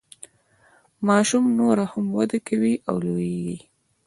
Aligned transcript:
ماشوم 1.07 1.43
نوره 1.59 1.85
هم 1.91 2.05
وده 2.17 2.37
کوي 2.47 2.73
او 2.87 2.95
لوییږي. 3.05 3.57